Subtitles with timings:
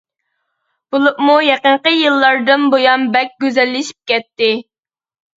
[0.93, 4.49] بولۇپمۇ يېقىنقى يىللاردىن بۇيان بەك گۈزەللىشىپ كەتتى.